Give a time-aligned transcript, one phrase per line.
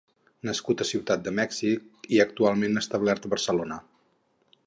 [0.47, 3.81] Nascut a Ciutat de Mèxic i actualment establert a Barcelona.